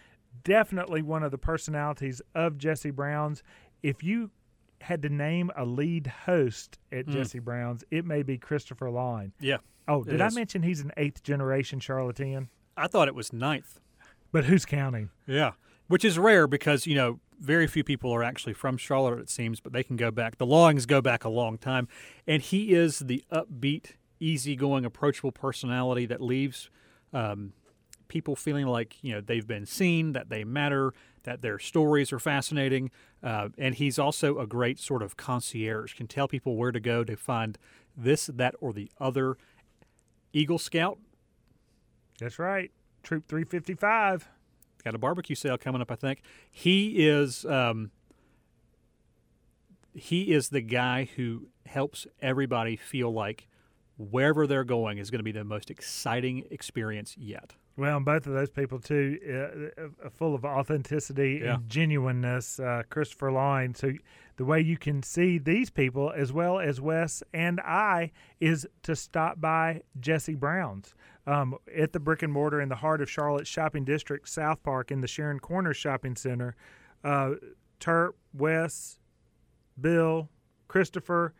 definitely 0.44 1.02
one 1.02 1.24
of 1.24 1.31
the 1.31 1.38
personalities 1.38 2.22
of 2.34 2.57
Jesse 2.57 2.92
Brown's. 2.92 3.42
If 3.84 4.04
you 4.04 4.31
had 4.81 5.01
to 5.01 5.10
name 5.10 5.51
a 5.56 5.66
lead 5.66 6.08
host 6.25 6.78
at 6.92 7.06
Mm. 7.08 7.13
Jesse 7.13 7.40
Brown's, 7.40 7.84
it 7.92 8.06
may 8.06 8.22
be 8.24 8.38
Christopher 8.38 8.90
Lawing. 8.90 9.31
Yeah. 9.40 9.58
Oh, 9.88 10.04
did 10.04 10.19
I 10.22 10.30
mention 10.30 10.63
he's 10.63 10.81
an 10.81 10.92
eighth 10.98 11.24
generation 11.24 11.80
Charlottean? 11.80 12.50
I 12.75 12.88
thought 12.88 13.08
it 13.08 13.16
was 13.16 13.31
ninth. 13.31 13.80
But 14.31 14.46
who's 14.46 14.66
counting? 14.66 15.10
Yeah. 15.28 15.51
Which 15.88 16.04
is 16.04 16.18
rare 16.19 16.48
because, 16.48 16.88
you 16.88 16.96
know, 16.96 17.19
very 17.40 17.68
few 17.68 17.84
people 17.84 18.12
are 18.12 18.24
actually 18.24 18.54
from 18.54 18.78
Charlotte, 18.78 19.20
it 19.20 19.30
seems, 19.30 19.60
but 19.60 19.74
they 19.74 19.84
can 19.84 19.96
go 19.96 20.12
back. 20.12 20.38
The 20.38 20.46
Lawings 20.46 20.86
go 20.86 21.02
back 21.02 21.24
a 21.24 21.30
long 21.30 21.58
time. 21.58 21.88
And 22.28 22.42
he 22.42 22.74
is 22.74 23.00
the 23.00 23.24
upbeat, 23.32 23.94
easygoing, 24.20 24.86
approachable 24.86 25.32
personality 25.32 26.06
that 26.06 26.22
leaves 26.22 26.70
um, 27.14 27.54
people 28.08 28.36
feeling 28.36 28.65
like, 28.65 29.04
you 29.04 29.13
know, 29.13 29.22
they've 29.22 29.48
been 29.48 29.65
seen, 29.65 30.13
that 30.13 30.30
they 30.30 30.44
matter, 30.44 30.94
that 31.24 31.42
their 31.42 31.60
stories 31.60 32.13
are 32.13 32.20
fascinating. 32.20 32.92
Uh, 33.24 33.50
and 33.58 33.75
he's 33.75 33.98
also 34.00 34.39
a 34.39 34.48
great 34.48 34.80
sort 34.80 35.01
of 35.01 35.18
concierge, 35.18 35.94
can 35.94 36.08
tell 36.08 36.27
people 36.27 36.56
where 36.56 36.72
to 36.72 36.80
go 36.80 37.04
to 37.04 37.15
find 37.15 37.58
this, 37.96 38.27
that, 38.27 38.56
or 38.60 38.74
the 38.74 38.92
other. 39.00 39.38
Eagle 40.34 40.60
Scout 40.60 40.98
That's 42.20 42.39
right. 42.39 42.72
Troop 43.04 43.27
355. 43.27 44.27
Got 44.86 44.96
a 44.96 45.00
barbecue 45.00 45.36
sale 45.36 45.58
coming 45.58 45.82
up. 45.82 45.92
I 45.92 45.96
think 45.96 46.22
he 46.50 47.08
is 47.08 47.44
um, 47.46 47.92
he 49.94 50.32
is 50.32 50.50
the 50.50 50.62
guy 50.62 51.10
who 51.15 51.48
helps 51.65 52.08
everybody 52.22 52.77
feel 52.77 53.12
like 53.12 53.48
wherever 53.98 54.46
they're 54.48 54.64
going 54.64 54.98
is 54.98 55.10
going 55.10 55.20
to 55.20 55.24
be 55.24 55.32
the 55.32 55.44
most 55.44 55.70
exciting 55.72 56.44
experience 56.52 57.16
yet. 57.18 57.56
Well, 57.78 57.98
and 57.98 58.06
both 58.06 58.25
of 58.25 58.34
those 58.34 58.50
people 58.50 58.80
too, 58.80 59.20
uh, 59.78 59.82
uh, 60.06 60.10
full 60.10 60.34
of 60.34 60.46
authenticity 60.46 61.42
Yeah. 61.44 61.56
and 61.56 61.70
genuineness. 61.70 62.60
Uh, 62.60 62.84
Christopher 62.90 63.32
Lawing. 63.34 63.74
So 63.74 63.92
the 64.38 64.46
way 64.46 64.62
you 64.62 64.78
can 64.78 65.04
see 65.04 65.38
these 65.38 65.70
people 65.70 66.12
as 66.16 66.32
well 66.32 66.60
as 66.60 66.80
Wes 66.80 67.22
and 67.34 67.60
I 67.62 68.12
is 68.40 68.66
to 68.84 68.96
stop 68.96 69.42
by 69.42 69.82
Jesse 70.00 70.36
Brown's 70.36 70.96
um, 71.28 71.56
at 71.75 71.92
the 71.92 72.00
brick 72.00 72.22
and 72.24 72.32
mortar 72.32 72.62
in 72.62 72.70
the 72.70 72.75
heart 72.75 73.02
of 73.02 73.10
Charlotte 73.10 73.48
Shopping 73.48 73.84
District, 73.84 74.28
South 74.30 74.64
Park, 74.64 74.90
in 74.92 75.02
the 75.02 75.08
Sharon 75.08 75.40
Corners 75.40 75.75
Shopping 75.78 76.16
Center. 76.16 76.56
Uh, 77.04 77.32
Turp, 77.82 78.12
Wes, 78.34 79.00
Bill, 79.80 80.30
Christopher. 80.68 81.34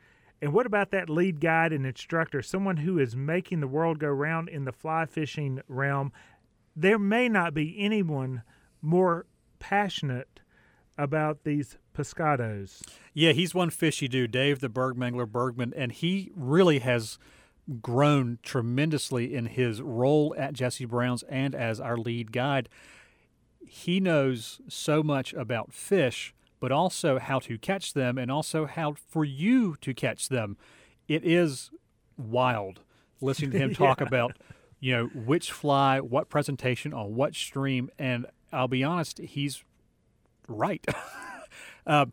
And 0.46 0.54
what 0.54 0.68
about 0.68 0.92
that 0.92 1.10
lead 1.10 1.42
guide 1.42 1.74
and 1.74 1.88
instructor, 1.88 2.44
someone 2.44 2.78
who 2.78 3.00
is 3.00 3.16
making 3.16 3.62
the 3.62 3.68
world 3.68 3.98
go 3.98 4.10
round 4.10 4.48
in 4.48 4.66
the 4.66 4.72
fly 4.72 5.08
fishing 5.08 5.60
realm? 5.68 6.12
There 6.76 7.00
may 7.00 7.28
not 7.28 7.56
be 7.56 7.76
anyone 7.80 8.44
more 8.80 9.26
passionate 9.58 10.42
about 11.00 11.46
these 11.46 11.80
pescados. 11.98 12.84
Yeah, 13.12 13.32
he's 13.32 13.56
one 13.56 13.72
fishy 13.72 14.08
dude, 14.08 14.30
Dave 14.30 14.60
the 14.60 14.70
Bergmangler 14.70 15.28
Bergman, 15.28 15.74
and 15.76 15.92
he 15.92 16.32
really 16.36 16.78
has 16.78 17.18
grown 17.82 18.38
tremendously 18.44 19.34
in 19.34 19.48
his 19.48 19.82
role 19.82 20.36
at 20.38 20.54
Jesse 20.54 20.86
Brown's 20.86 21.24
and 21.24 21.56
as 21.56 21.80
our 21.80 21.98
lead 21.98 22.32
guide. 22.32 22.70
He 23.66 24.00
knows 24.00 24.62
so 24.68 25.02
much 25.02 25.34
about 25.34 25.74
fish, 25.74 26.36
but 26.66 26.72
also 26.72 27.20
how 27.20 27.38
to 27.38 27.60
catch 27.60 27.94
them 27.94 28.18
and 28.18 28.32
also 28.32 28.66
how 28.66 28.96
for 29.08 29.24
you 29.24 29.76
to 29.82 29.94
catch 29.94 30.30
them. 30.30 30.58
It 31.08 31.24
is 31.24 31.70
wild 32.18 32.80
listening 33.22 33.52
to 33.52 33.60
him 33.60 33.74
talk 33.76 34.00
Yeah. 34.02 34.08
about, 34.08 34.38
you 34.80 34.92
know, 34.96 35.06
which 35.14 35.52
fly, 35.52 36.00
what 36.00 36.28
presentation 36.28 36.92
on 36.92 37.14
what 37.14 37.36
stream, 37.36 37.92
and 38.00 38.26
I'll 38.52 38.68
be 38.68 38.84
honest, 38.84 39.20
he's 39.20 39.64
right. 40.48 40.84
um, 41.86 42.12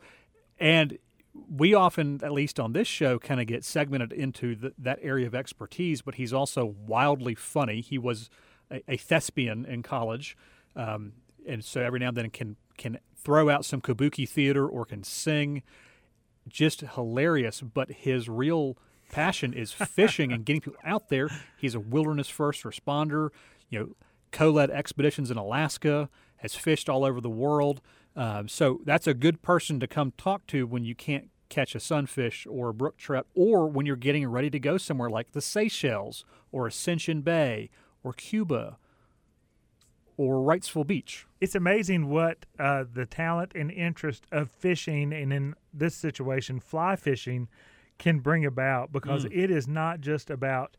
and 0.61 0.99
we 1.51 1.73
often, 1.73 2.21
at 2.23 2.33
least 2.33 2.61
on 2.61 2.75
this 2.75 2.87
show, 2.87 3.19
kind 3.19 3.41
of 3.41 3.47
get 3.47 3.65
segmented 3.65 4.13
into 4.13 4.55
the, 4.55 4.75
that 4.77 4.99
area 5.01 5.27
of 5.27 5.35
expertise, 5.35 6.03
but 6.03 6.17
he's 6.17 6.35
also 6.35 6.67
wildly 6.87 7.35
funny. 7.35 7.81
He 7.81 7.97
was 7.97 8.29
a, 8.71 8.83
a 8.87 8.97
thespian 8.99 9.65
in 9.65 9.83
college, 9.83 10.37
um, 10.77 11.13
and 11.49 11.65
so 11.65 11.81
every 11.81 12.01
now 12.01 12.09
and 12.09 12.19
then 12.19 12.29
can 12.29 12.57
can 12.77 12.99
throw 13.25 13.49
out 13.49 13.65
some 13.65 13.81
kabuki 13.81 14.29
theater 14.29 14.67
or 14.67 14.85
can 14.85 15.03
sing. 15.03 15.63
Just 16.49 16.81
hilarious, 16.81 17.61
but 17.61 17.91
his 17.91 18.29
real 18.29 18.77
passion 19.11 19.53
is 19.53 19.73
fishing 19.73 20.33
and 20.33 20.45
getting 20.45 20.61
people 20.61 20.81
out 20.85 21.09
there. 21.09 21.29
He's 21.57 21.75
a 21.75 21.81
wilderness 21.81 22.29
first 22.29 22.65
responder. 22.65 23.31
You 23.71 23.79
know, 23.79 23.97
co-led 24.33 24.71
expeditions 24.71 25.31
in 25.31 25.37
Alaska, 25.37 26.09
has 26.39 26.55
fished 26.55 26.89
all 26.89 27.05
over 27.05 27.21
the 27.21 27.31
world. 27.31 27.81
Um, 28.17 28.49
so 28.49 28.81
that's 28.85 29.07
a 29.07 29.15
good 29.15 29.43
person 29.43 29.79
to 29.81 29.87
come 29.87 30.13
talk 30.19 30.47
to 30.49 30.67
when 30.67 30.85
you 30.85 30.95
can't 30.95 31.31
catch 31.49 31.75
a 31.75 31.81
sunfish 31.81 32.47
or 32.51 32.71
a 32.71 32.75
brook 32.75 32.97
trout, 32.97 33.27
or 33.35 33.69
when 33.69 33.87
you're 33.87 33.95
getting 33.95 34.27
ready 34.27 34.51
to 34.51 34.59
go 34.59 34.79
somewhere 34.79 35.11
like 35.11 35.33
the 35.33 35.41
Seychelles 35.41 36.25
or 36.51 36.67
Ascension 36.67 37.21
Bay 37.21 37.71
or 38.03 38.13
Cuba 38.13 38.79
or 40.17 40.37
Wrightsville 40.37 40.87
Beach. 40.87 41.27
It's 41.41 41.55
amazing 41.55 42.09
what 42.09 42.45
uh, 42.59 42.85
the 42.93 43.07
talent 43.07 43.53
and 43.55 43.71
interest 43.71 44.25
of 44.31 44.51
fishing, 44.51 45.13
and 45.13 45.33
in 45.33 45.55
this 45.73 45.95
situation, 45.95 46.61
fly 46.61 46.97
fishing, 46.97 47.49
can 47.99 48.19
bring 48.21 48.45
about 48.45 48.93
because 48.93 49.25
Mm. 49.25 49.37
it 49.45 49.51
is 49.51 49.67
not 49.69 50.01
just 50.01 50.31
about 50.31 50.77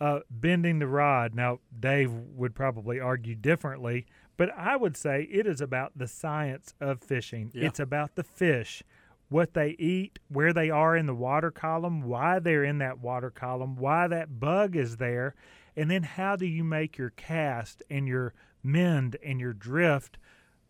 uh, 0.00 0.20
bending 0.28 0.80
the 0.80 0.86
rod. 0.88 1.34
Now, 1.34 1.60
Dave 1.78 2.10
would 2.12 2.54
probably 2.54 2.98
argue 2.98 3.36
differently, 3.36 4.06
but 4.36 4.50
I 4.56 4.76
would 4.76 4.96
say 4.96 5.22
it 5.30 5.46
is 5.46 5.60
about 5.60 5.92
the 5.96 6.08
science 6.08 6.74
of 6.80 7.00
fishing. 7.00 7.52
Yeah. 7.54 7.66
It's 7.68 7.78
about 7.78 8.16
the 8.16 8.24
fish, 8.24 8.82
what 9.28 9.54
they 9.54 9.70
eat, 9.78 10.18
where 10.28 10.52
they 10.52 10.68
are 10.68 10.96
in 10.96 11.06
the 11.06 11.14
water 11.14 11.52
column, 11.52 12.02
why 12.02 12.40
they're 12.40 12.64
in 12.64 12.78
that 12.78 12.98
water 12.98 13.30
column, 13.30 13.76
why 13.76 14.08
that 14.08 14.40
bug 14.40 14.74
is 14.74 14.96
there, 14.96 15.34
and 15.76 15.90
then 15.90 16.02
how 16.02 16.36
do 16.36 16.46
you 16.46 16.64
make 16.64 16.96
your 16.98 17.10
cast 17.10 17.82
and 17.90 18.06
your 18.06 18.34
mend 18.62 19.16
and 19.22 19.40
your 19.40 19.52
drift 19.52 20.18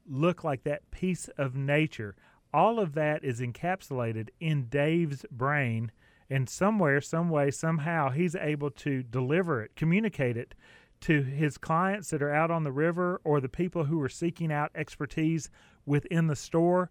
look 0.07 0.45
like 0.45 0.65
that 0.65 0.91
piece 0.91 1.29
of 1.39 1.55
nature. 1.55 2.15
All 2.53 2.79
of 2.79 2.95
that 2.95 3.25
is 3.25 3.41
encapsulated 3.41 4.29
in 4.41 4.67
Dave's 4.67 5.25
brain, 5.31 5.91
and 6.31 6.49
somewhere, 6.49 7.01
some 7.01 7.29
way, 7.29 7.51
somehow, 7.51 8.11
he's 8.11 8.35
able 8.35 8.71
to 8.71 9.03
deliver 9.03 9.63
it, 9.63 9.73
communicate 9.77 10.37
it 10.37 10.55
to 11.01 11.23
his 11.23 11.59
clients 11.59 12.11
that 12.11 12.23
are 12.23 12.33
out 12.33 12.51
on 12.51 12.65
the 12.65 12.73
river 12.73 13.21
or 13.25 13.41
the 13.41 13.49
people 13.49 13.85
who 13.85 14.01
are 14.01 14.09
seeking 14.09 14.51
out 14.53 14.71
expertise 14.75 15.51
within 15.85 16.29
the 16.29 16.37
store. 16.37 16.91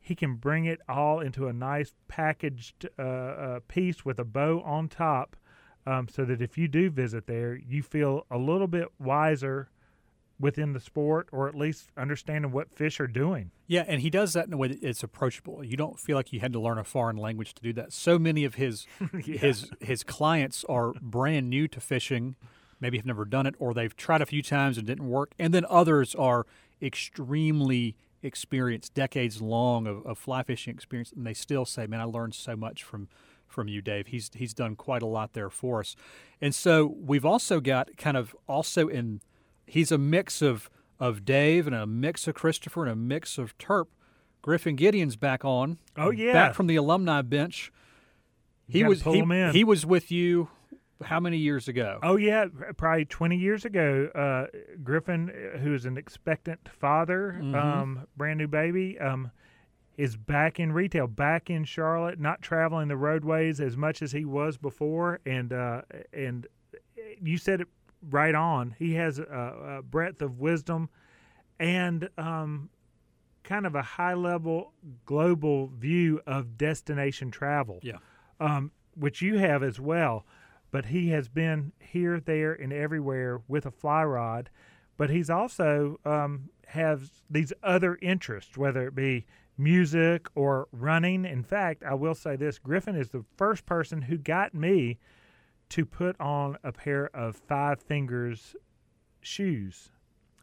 He 0.00 0.14
can 0.14 0.34
bring 0.34 0.66
it 0.66 0.80
all 0.86 1.20
into 1.20 1.48
a 1.48 1.52
nice 1.52 1.94
packaged 2.08 2.86
uh, 2.98 3.02
uh, 3.02 3.60
piece 3.68 4.04
with 4.04 4.18
a 4.18 4.24
bow 4.24 4.60
on 4.62 4.88
top, 4.88 5.36
um, 5.86 6.08
so 6.08 6.24
that 6.24 6.40
if 6.40 6.56
you 6.58 6.68
do 6.68 6.90
visit 6.90 7.26
there, 7.26 7.54
you 7.56 7.82
feel 7.82 8.26
a 8.30 8.38
little 8.38 8.66
bit 8.66 8.88
wiser 8.98 9.68
within 10.40 10.72
the 10.72 10.80
sport 10.80 11.28
or 11.30 11.46
at 11.48 11.54
least 11.54 11.90
understanding 11.96 12.50
what 12.50 12.68
fish 12.70 12.98
are 12.98 13.06
doing. 13.06 13.50
Yeah, 13.68 13.84
and 13.86 14.00
he 14.00 14.10
does 14.10 14.32
that 14.32 14.46
in 14.46 14.52
a 14.52 14.56
way 14.56 14.68
that 14.68 14.82
it's 14.82 15.02
approachable. 15.02 15.62
You 15.64 15.76
don't 15.76 15.98
feel 15.98 16.16
like 16.16 16.32
you 16.32 16.40
had 16.40 16.52
to 16.54 16.60
learn 16.60 16.76
a 16.78 16.84
foreign 16.84 17.16
language 17.16 17.54
to 17.54 17.62
do 17.62 17.72
that. 17.74 17.92
So 17.92 18.18
many 18.18 18.44
of 18.44 18.56
his 18.56 18.86
Yeah. 19.24 19.38
his 19.38 19.70
his 19.80 20.02
clients 20.02 20.64
are 20.68 20.92
brand 21.00 21.48
new 21.50 21.68
to 21.68 21.80
fishing, 21.80 22.34
maybe 22.80 22.96
have 22.98 23.06
never 23.06 23.24
done 23.24 23.46
it, 23.46 23.54
or 23.60 23.72
they've 23.74 23.94
tried 23.94 24.22
a 24.22 24.26
few 24.26 24.42
times 24.42 24.76
and 24.76 24.86
didn't 24.86 25.08
work. 25.08 25.32
And 25.38 25.54
then 25.54 25.64
others 25.70 26.14
are 26.16 26.46
extremely 26.82 27.96
experienced, 28.22 28.94
decades 28.94 29.40
long 29.42 29.86
of, 29.86 30.04
of 30.06 30.18
fly 30.18 30.42
fishing 30.42 30.74
experience, 30.74 31.12
and 31.12 31.26
they 31.26 31.34
still 31.34 31.64
say, 31.64 31.86
"Man, 31.86 32.00
I 32.00 32.04
learned 32.04 32.34
so 32.34 32.56
much 32.56 32.82
from." 32.82 33.08
From 33.54 33.68
you, 33.68 33.80
Dave. 33.80 34.08
He's 34.08 34.30
he's 34.34 34.52
done 34.52 34.74
quite 34.76 35.00
a 35.02 35.06
lot 35.06 35.32
there 35.32 35.48
for 35.48 35.78
us, 35.80 35.94
and 36.40 36.52
so 36.54 36.86
we've 36.98 37.24
also 37.24 37.60
got 37.60 37.96
kind 37.96 38.16
of 38.16 38.34
also 38.48 38.88
in 38.88 39.20
he's 39.66 39.92
a 39.92 39.98
mix 39.98 40.42
of 40.42 40.68
of 40.98 41.24
Dave 41.24 41.66
and 41.68 41.74
a 41.76 41.86
mix 41.86 42.26
of 42.26 42.34
Christopher 42.34 42.82
and 42.82 42.90
a 42.92 42.96
mix 42.96 43.38
of 43.38 43.56
Terp. 43.58 43.86
Griffin 44.42 44.76
Gideon's 44.76 45.16
back 45.16 45.44
on. 45.44 45.78
Oh, 45.96 46.10
yeah. 46.10 46.32
back 46.34 46.54
from 46.54 46.66
the 46.66 46.76
alumni 46.76 47.22
bench. 47.22 47.72
He 48.68 48.82
was 48.84 49.02
he, 49.02 49.22
he 49.52 49.64
was 49.64 49.86
with 49.86 50.10
you 50.10 50.48
how 51.02 51.20
many 51.20 51.36
years 51.38 51.68
ago? 51.68 51.98
Oh 52.02 52.16
yeah, 52.16 52.46
probably 52.76 53.04
20 53.04 53.36
years 53.36 53.64
ago. 53.64 54.08
Uh, 54.14 54.46
Griffin, 54.82 55.30
who 55.62 55.74
is 55.74 55.84
an 55.84 55.96
expectant 55.96 56.68
father, 56.68 57.38
Mhm. 57.42 57.54
um, 57.54 58.06
brand 58.16 58.38
new 58.38 58.48
baby, 58.48 58.98
um, 58.98 59.30
is 59.96 60.16
back 60.16 60.58
in 60.58 60.72
retail, 60.72 61.06
back 61.06 61.50
in 61.50 61.64
Charlotte, 61.64 62.18
not 62.18 62.42
traveling 62.42 62.88
the 62.88 62.96
roadways 62.96 63.60
as 63.60 63.76
much 63.76 64.02
as 64.02 64.12
he 64.12 64.24
was 64.24 64.56
before. 64.58 65.20
And 65.24 65.52
uh, 65.52 65.82
and 66.12 66.46
you 67.22 67.38
said 67.38 67.60
it 67.60 67.68
right 68.10 68.34
on. 68.34 68.74
He 68.78 68.94
has 68.94 69.18
a, 69.18 69.78
a 69.78 69.82
breadth 69.82 70.20
of 70.22 70.38
wisdom 70.40 70.90
and 71.58 72.08
um, 72.18 72.70
kind 73.44 73.66
of 73.66 73.74
a 73.74 73.82
high 73.82 74.14
level 74.14 74.72
global 75.06 75.68
view 75.68 76.20
of 76.26 76.58
destination 76.58 77.30
travel 77.30 77.78
Yeah. 77.82 77.98
um, 78.40 78.72
which 78.94 79.22
you 79.22 79.38
have 79.38 79.62
as 79.62 79.78
well. 79.78 80.26
But 80.70 80.86
he 80.86 81.10
has 81.10 81.28
been 81.28 81.72
here, 81.78 82.18
there, 82.18 82.52
and 82.52 82.72
everywhere 82.72 83.40
with 83.46 83.64
a 83.64 83.70
fly 83.70 84.02
rod. 84.04 84.50
But 84.96 85.10
he's 85.10 85.30
also 85.30 86.00
um, 86.04 86.50
has 86.68 87.22
these 87.30 87.52
other 87.62 87.96
interests, 88.02 88.56
whether 88.56 88.86
it 88.88 88.94
be 88.94 89.24
music 89.56 90.26
or 90.34 90.68
running. 90.72 91.24
In 91.24 91.42
fact, 91.42 91.82
I 91.82 91.94
will 91.94 92.14
say 92.14 92.36
this: 92.36 92.58
Griffin 92.58 92.96
is 92.96 93.10
the 93.10 93.24
first 93.36 93.66
person 93.66 94.02
who 94.02 94.16
got 94.18 94.54
me 94.54 94.98
to 95.70 95.84
put 95.84 96.20
on 96.20 96.56
a 96.62 96.72
pair 96.72 97.08
of 97.14 97.36
Five 97.36 97.80
Fingers 97.80 98.54
shoes. 99.20 99.90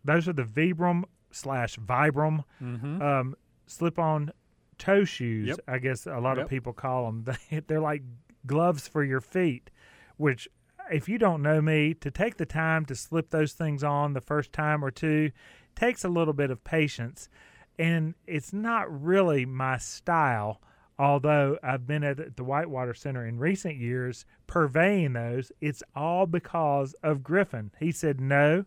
Those 0.03 0.27
are 0.27 0.33
the 0.33 0.43
Vibram 0.43 1.03
slash 1.31 1.77
Vibram 1.77 2.43
Mm-hmm. 2.61 3.01
um, 3.01 3.35
slip-on 3.67 4.31
toe 4.77 5.03
shoes. 5.05 5.49
Yep. 5.49 5.59
I 5.67 5.77
guess 5.77 6.05
a 6.07 6.19
lot 6.19 6.37
Yep. 6.37 6.45
of 6.45 6.49
people 6.49 6.73
call 6.73 7.05
them. 7.05 7.23
They, 7.49 7.59
they're 7.67 7.79
like 7.79 8.01
gloves 8.45 8.87
for 8.87 9.03
your 9.03 9.21
feet. 9.21 9.69
Which, 10.17 10.47
if 10.91 11.07
you 11.07 11.17
don't 11.17 11.41
know 11.41 11.61
me, 11.61 11.93
to 11.95 12.11
take 12.11 12.37
the 12.37 12.45
time 12.45 12.85
to 12.85 12.95
slip 12.95 13.29
those 13.29 13.53
things 13.53 13.83
on 13.83 14.13
the 14.13 14.21
first 14.21 14.51
time 14.53 14.83
or 14.83 14.91
two 14.91 15.31
takes 15.75 16.03
a 16.03 16.09
little 16.09 16.33
bit 16.33 16.51
of 16.51 16.63
patience, 16.63 17.29
and 17.77 18.15
it's 18.27 18.53
not 18.53 19.03
really 19.03 19.45
my 19.45 19.77
style. 19.77 20.61
Although 20.99 21.57
I've 21.63 21.87
been 21.87 22.03
at 22.03 22.37
the 22.37 22.43
Whitewater 22.43 22.93
Center 22.93 23.25
in 23.25 23.39
recent 23.39 23.77
years 23.77 24.25
purveying 24.45 25.13
those, 25.13 25.51
it's 25.59 25.81
all 25.95 26.27
because 26.27 26.93
of 27.01 27.23
Griffin. 27.23 27.71
He 27.79 27.91
said, 27.91 28.21
No, 28.21 28.65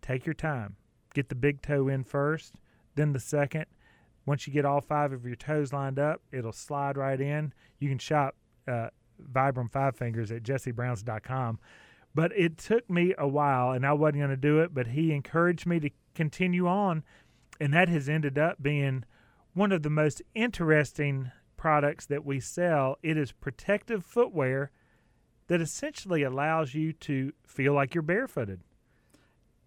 take 0.00 0.26
your 0.26 0.34
time. 0.34 0.76
Get 1.14 1.28
the 1.28 1.34
big 1.34 1.62
toe 1.62 1.88
in 1.88 2.04
first, 2.04 2.54
then 2.94 3.12
the 3.12 3.20
second. 3.20 3.66
Once 4.24 4.46
you 4.46 4.52
get 4.52 4.64
all 4.64 4.80
five 4.80 5.12
of 5.12 5.26
your 5.26 5.36
toes 5.36 5.72
lined 5.72 5.98
up, 5.98 6.22
it'll 6.32 6.52
slide 6.52 6.96
right 6.96 7.20
in. 7.20 7.52
You 7.78 7.88
can 7.88 7.98
shop 7.98 8.36
uh, 8.68 8.88
Vibram 9.32 9.70
Five 9.70 9.96
Fingers 9.96 10.30
at 10.30 10.42
jessebrowns.com. 10.42 11.58
But 12.14 12.32
it 12.36 12.58
took 12.58 12.88
me 12.90 13.14
a 13.16 13.26
while, 13.26 13.72
and 13.72 13.86
I 13.86 13.92
wasn't 13.94 14.18
going 14.18 14.30
to 14.30 14.36
do 14.36 14.60
it, 14.60 14.74
but 14.74 14.88
he 14.88 15.12
encouraged 15.12 15.66
me 15.66 15.80
to 15.80 15.90
continue 16.14 16.66
on, 16.66 17.02
and 17.62 17.72
that 17.72 17.88
has 17.88 18.08
ended 18.08 18.36
up 18.36 18.60
being 18.60 19.04
one 19.54 19.70
of 19.70 19.84
the 19.84 19.90
most 19.90 20.20
interesting 20.34 21.30
products 21.56 22.06
that 22.06 22.24
we 22.24 22.40
sell. 22.40 22.98
It 23.04 23.16
is 23.16 23.30
protective 23.30 24.04
footwear 24.04 24.72
that 25.46 25.60
essentially 25.60 26.24
allows 26.24 26.74
you 26.74 26.92
to 26.94 27.32
feel 27.46 27.72
like 27.72 27.94
you're 27.94 28.02
barefooted. 28.02 28.62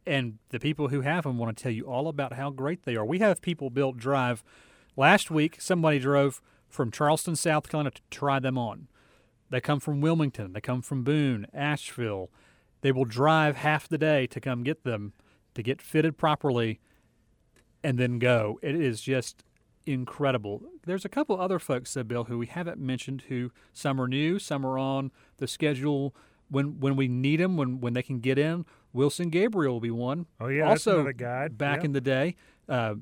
and 0.05 0.39
the 0.49 0.59
people 0.59 0.89
who 0.89 1.01
have 1.01 1.23
them 1.23 1.37
want 1.37 1.55
to 1.55 1.63
tell 1.63 1.71
you 1.71 1.85
all 1.85 2.09
about 2.09 2.33
how 2.33 2.49
great 2.49 2.83
they 2.83 2.97
are. 2.97 3.05
We 3.05 3.19
have 3.19 3.41
people 3.41 3.69
built 3.69 3.95
drive. 3.95 4.43
Last 4.97 5.31
week, 5.31 5.61
somebody 5.61 5.97
drove 5.99 6.41
from 6.67 6.91
Charleston, 6.91 7.37
South 7.37 7.69
Carolina 7.69 7.91
to 7.91 8.01
try 8.11 8.39
them 8.39 8.57
on. 8.57 8.87
They 9.49 9.61
come 9.61 9.79
from 9.79 10.01
Wilmington, 10.01 10.51
they 10.51 10.61
come 10.61 10.81
from 10.81 11.03
Boone, 11.03 11.47
Asheville. 11.53 12.29
They 12.81 12.91
will 12.91 13.05
drive 13.05 13.55
half 13.55 13.87
the 13.87 13.97
day 13.97 14.27
to 14.27 14.41
come 14.41 14.63
get 14.63 14.83
them 14.83 15.13
to 15.53 15.63
get 15.63 15.81
fitted 15.81 16.17
properly 16.17 16.81
and 17.85 17.97
then 17.99 18.19
go. 18.19 18.59
It 18.61 18.75
is 18.75 18.99
just 19.01 19.43
incredible. 19.85 20.63
There's 20.85 21.05
a 21.05 21.09
couple 21.09 21.39
other 21.39 21.59
folks, 21.59 21.91
said 21.91 22.07
Bill, 22.07 22.25
who 22.25 22.37
we 22.37 22.47
haven't 22.47 22.79
mentioned 22.79 23.23
who 23.29 23.51
some 23.71 24.01
are 24.01 24.07
new, 24.07 24.39
some 24.39 24.65
are 24.65 24.77
on 24.77 25.11
the 25.37 25.47
schedule 25.47 26.15
when 26.49 26.79
when 26.79 26.95
we 26.95 27.07
need 27.07 27.39
them, 27.39 27.57
when 27.57 27.79
when 27.81 27.93
they 27.93 28.03
can 28.03 28.19
get 28.19 28.37
in, 28.37 28.65
Wilson 28.93 29.29
Gabriel 29.29 29.73
will 29.73 29.79
be 29.81 29.91
one. 29.91 30.25
Oh 30.39 30.47
yeah, 30.47 30.67
also 30.67 31.03
back 31.03 31.51
Yeah. 31.79 31.85
in 31.85 31.91
the 31.93 32.01
day. 32.01 32.35
Uh, 32.67 32.95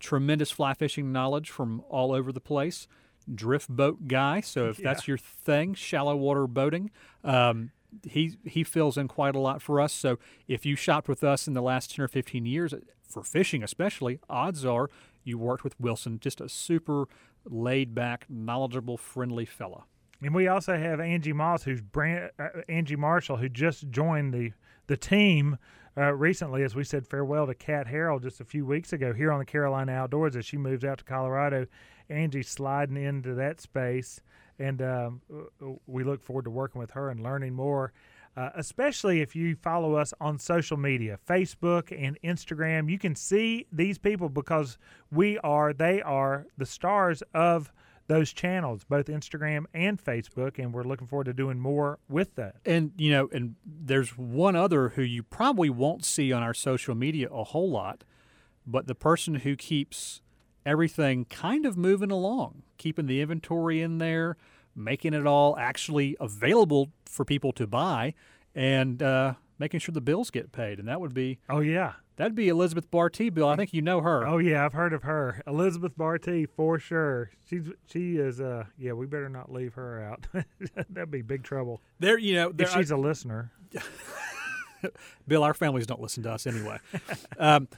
tremendous 0.00 0.50
fly 0.50 0.74
fishing 0.74 1.12
knowledge 1.12 1.50
from 1.50 1.82
all 1.88 2.12
over 2.12 2.32
the 2.32 2.40
place. 2.40 2.86
Drift 3.32 3.68
boat 3.70 4.06
guy. 4.06 4.40
So 4.40 4.68
if 4.68 4.76
that's 4.86 5.08
your 5.08 5.18
thing, 5.18 5.74
shallow 5.74 6.14
water 6.16 6.46
boating, 6.46 6.90
um, 7.22 7.70
he 8.02 8.36
he 8.44 8.64
fills 8.64 8.96
in 8.96 9.08
quite 9.08 9.34
a 9.34 9.38
lot 9.38 9.62
for 9.62 9.80
us. 9.80 9.92
So 9.92 10.18
if 10.48 10.66
you 10.66 10.76
shopped 10.76 11.08
with 11.08 11.24
us 11.24 11.46
in 11.46 11.54
the 11.54 11.62
last 11.62 11.94
ten 11.94 12.04
or 12.04 12.08
fifteen 12.08 12.46
years 12.46 12.74
for 13.08 13.22
fishing, 13.22 13.62
especially, 13.62 14.20
odds 14.28 14.64
are 14.64 14.88
you 15.22 15.38
worked 15.38 15.64
with 15.64 15.78
Wilson. 15.80 16.18
Just 16.20 16.40
a 16.40 16.48
super 16.48 17.06
laid 17.44 17.94
back, 17.94 18.26
knowledgeable, 18.28 18.96
friendly 18.96 19.44
fella. 19.44 19.84
And 20.22 20.34
we 20.34 20.48
also 20.48 20.76
have 20.76 21.00
Angie 21.00 21.32
Moss, 21.32 21.64
who's 21.64 21.82
brand 21.82 22.30
uh, 22.38 22.48
Angie 22.68 22.96
Marshall, 22.96 23.36
who 23.36 23.48
just 23.48 23.90
joined 23.90 24.32
the 24.32 24.52
the 24.86 24.96
team 24.96 25.58
uh, 25.96 26.12
recently, 26.12 26.62
as 26.62 26.74
we 26.74 26.84
said 26.84 27.06
farewell 27.06 27.46
to 27.46 27.54
Kat 27.54 27.86
Harrell 27.86 28.22
just 28.22 28.40
a 28.40 28.44
few 28.44 28.66
weeks 28.66 28.92
ago 28.92 29.12
here 29.12 29.30
on 29.30 29.38
the 29.38 29.44
Carolina 29.44 29.92
Outdoors 29.92 30.36
as 30.36 30.44
she 30.44 30.56
moves 30.56 30.84
out 30.84 30.98
to 30.98 31.04
Colorado. 31.04 31.66
Angie's 32.10 32.48
sliding 32.48 32.96
into 32.96 33.34
that 33.34 33.60
space, 33.60 34.20
and 34.58 34.82
um, 34.82 35.20
we 35.86 36.04
look 36.04 36.22
forward 36.22 36.44
to 36.44 36.50
working 36.50 36.80
with 36.80 36.92
her 36.92 37.10
and 37.10 37.22
learning 37.22 37.54
more. 37.54 37.92
Uh, 38.36 38.50
especially 38.56 39.20
if 39.20 39.36
you 39.36 39.54
follow 39.54 39.94
us 39.94 40.12
on 40.20 40.40
social 40.40 40.76
media, 40.76 41.16
Facebook 41.24 41.96
and 41.96 42.18
Instagram, 42.24 42.90
you 42.90 42.98
can 42.98 43.14
see 43.14 43.64
these 43.70 43.96
people 43.96 44.28
because 44.28 44.76
we 45.12 45.38
are, 45.38 45.72
they 45.72 46.02
are 46.02 46.44
the 46.58 46.66
stars 46.66 47.22
of 47.32 47.72
those 48.06 48.32
channels, 48.32 48.84
both 48.84 49.06
Instagram 49.06 49.64
and 49.72 50.02
Facebook, 50.02 50.58
and 50.58 50.74
we're 50.74 50.84
looking 50.84 51.06
forward 51.06 51.24
to 51.24 51.32
doing 51.32 51.58
more 51.58 51.98
with 52.08 52.34
that. 52.34 52.56
And 52.66 52.92
you 52.96 53.10
know, 53.10 53.28
and 53.32 53.54
there's 53.64 54.18
one 54.18 54.56
other 54.56 54.90
who 54.90 55.02
you 55.02 55.22
probably 55.22 55.70
won't 55.70 56.04
see 56.04 56.32
on 56.32 56.42
our 56.42 56.54
social 56.54 56.94
media 56.94 57.28
a 57.30 57.44
whole 57.44 57.70
lot, 57.70 58.04
but 58.66 58.86
the 58.86 58.94
person 58.94 59.36
who 59.36 59.56
keeps 59.56 60.20
everything 60.66 61.24
kind 61.26 61.66
of 61.66 61.76
moving 61.76 62.10
along, 62.10 62.62
keeping 62.78 63.06
the 63.06 63.20
inventory 63.20 63.80
in 63.80 63.98
there, 63.98 64.36
making 64.74 65.14
it 65.14 65.26
all 65.26 65.56
actually 65.58 66.16
available 66.20 66.90
for 67.06 67.24
people 67.24 67.52
to 67.52 67.66
buy, 67.66 68.14
and 68.54 69.02
uh, 69.02 69.34
making 69.58 69.80
sure 69.80 69.92
the 69.92 70.00
bills 70.00 70.30
get 70.30 70.52
paid. 70.52 70.78
And 70.78 70.88
that 70.88 71.00
would 71.00 71.14
be 71.14 71.38
Oh 71.48 71.60
yeah, 71.60 71.92
that'd 72.16 72.34
be 72.34 72.48
Elizabeth 72.48 72.90
Barty. 72.90 73.30
Bill, 73.30 73.48
I 73.48 73.56
think 73.56 73.72
you 73.72 73.82
know 73.82 74.00
her. 74.00 74.26
oh 74.26 74.38
yeah, 74.38 74.64
I've 74.64 74.72
heard 74.72 74.92
of 74.92 75.02
her, 75.04 75.42
Elizabeth 75.46 75.96
Barty 75.96 76.46
for 76.46 76.78
sure. 76.78 77.30
She's 77.48 77.68
she 77.86 78.16
is 78.16 78.40
uh 78.40 78.64
yeah, 78.78 78.92
we 78.92 79.06
better 79.06 79.28
not 79.28 79.52
leave 79.52 79.74
her 79.74 80.02
out. 80.02 80.26
That'd 80.90 81.10
be 81.10 81.22
big 81.22 81.42
trouble 81.44 81.80
There, 82.00 82.18
you 82.18 82.34
know, 82.34 82.52
there, 82.52 82.66
if 82.66 82.72
she's 82.72 82.90
a 82.90 82.96
listener. 82.96 83.52
Bill, 85.28 85.42
our 85.42 85.54
families 85.54 85.86
don't 85.86 86.00
listen 86.00 86.22
to 86.24 86.32
us 86.32 86.46
anyway. 86.46 86.78
um, 87.38 87.68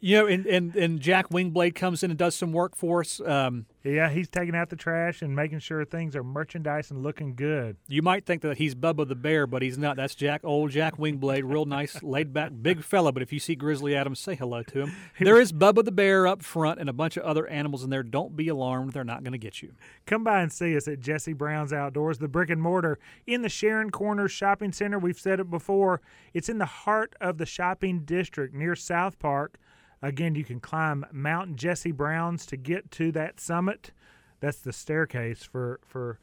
you 0.00 0.18
know, 0.18 0.26
and, 0.26 0.46
and, 0.46 0.76
and 0.76 1.00
Jack 1.00 1.30
Wingblade 1.30 1.74
comes 1.74 2.02
in 2.02 2.10
and 2.10 2.18
does 2.18 2.34
some 2.34 2.52
work 2.52 2.76
for 2.76 3.00
us. 3.00 3.20
Um, 3.20 3.66
Yeah, 3.84 4.08
he's 4.08 4.28
taking 4.28 4.56
out 4.56 4.70
the 4.70 4.76
trash 4.76 5.20
and 5.20 5.36
making 5.36 5.58
sure 5.58 5.84
things 5.84 6.16
are 6.16 6.24
merchandise 6.24 6.90
and 6.90 7.02
looking 7.02 7.34
good. 7.34 7.76
you 7.86 8.00
might 8.00 8.24
think 8.24 8.40
that 8.40 8.56
he's 8.56 8.74
Bubba 8.74 9.06
the 9.06 9.14
Bear, 9.14 9.46
but 9.46 9.60
he's 9.60 9.76
not. 9.76 9.96
That's 9.96 10.14
Jack, 10.14 10.40
old 10.42 10.70
Jack 10.70 10.96
Wingblade, 10.96 11.42
real 11.44 11.66
nice, 11.66 12.02
laid 12.02 12.32
back, 12.32 12.52
big 12.62 12.82
fella. 12.82 13.12
But 13.12 13.22
if 13.22 13.30
you 13.30 13.38
see 13.38 13.54
Grizzly 13.54 13.94
Adams, 13.94 14.20
say 14.20 14.36
hello 14.36 14.62
to 14.62 14.82
him. 14.82 14.92
There 15.20 15.40
is 15.40 15.52
Bubba 15.52 15.84
the 15.84 15.92
Bear 15.92 16.26
up 16.26 16.42
front 16.42 16.80
and 16.80 16.88
a 16.88 16.92
bunch 16.92 17.16
of 17.16 17.24
other 17.24 17.46
animals 17.46 17.84
in 17.84 17.90
there. 17.90 18.02
Don't 18.02 18.36
be 18.36 18.48
alarmed; 18.48 18.92
they're 18.92 19.04
not 19.04 19.22
going 19.22 19.32
to 19.32 19.38
get 19.38 19.62
you. 19.62 19.74
Come 20.06 20.24
by 20.24 20.40
and 20.40 20.52
see 20.52 20.76
us 20.76 20.88
at 20.88 21.00
Jesse 21.00 21.32
Brown's 21.34 21.72
Outdoors, 21.72 22.18
the 22.18 22.28
brick 22.28 22.50
and 22.50 22.62
mortar 22.62 22.98
in 23.26 23.42
the 23.42 23.48
Sharon 23.48 23.90
Corners 23.90 24.32
Shopping 24.32 24.72
Center. 24.72 24.98
We've 24.98 25.18
said 25.18 25.40
it 25.40 25.50
before. 25.50 26.00
It's 26.32 26.48
in 26.48 26.58
the 26.58 26.64
heart 26.64 27.14
of 27.20 27.38
the 27.38 27.46
shopping 27.46 28.00
district 28.00 28.54
near 28.54 28.74
South 28.74 29.18
Park. 29.18 29.58
Again, 30.04 30.34
you 30.34 30.44
can 30.44 30.60
climb 30.60 31.06
Mount 31.12 31.56
Jesse 31.56 31.90
Brown's 31.90 32.44
to 32.46 32.58
get 32.58 32.90
to 32.90 33.10
that 33.12 33.40
summit. 33.40 33.90
That's 34.38 34.58
the 34.58 34.70
staircase 34.70 35.42
for 35.44 35.80
for 35.82 36.18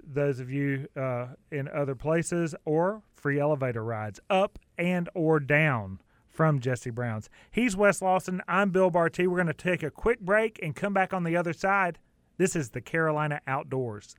those 0.00 0.38
of 0.38 0.48
you 0.48 0.86
uh, 0.96 1.26
in 1.50 1.66
other 1.66 1.96
places, 1.96 2.54
or 2.64 3.02
free 3.16 3.40
elevator 3.40 3.82
rides 3.82 4.20
up 4.30 4.60
and 4.78 5.08
or 5.12 5.40
down 5.40 6.00
from 6.28 6.60
Jesse 6.60 6.90
Brown's. 6.90 7.28
He's 7.50 7.76
Wes 7.76 8.00
Lawson. 8.00 8.42
I'm 8.46 8.70
Bill 8.70 8.90
Barty. 8.90 9.26
We're 9.26 9.38
going 9.38 9.48
to 9.48 9.54
take 9.54 9.82
a 9.82 9.90
quick 9.90 10.20
break 10.20 10.60
and 10.62 10.76
come 10.76 10.94
back 10.94 11.12
on 11.12 11.24
the 11.24 11.36
other 11.36 11.52
side. 11.52 11.98
This 12.38 12.54
is 12.54 12.70
the 12.70 12.80
Carolina 12.80 13.40
Outdoors. 13.44 14.14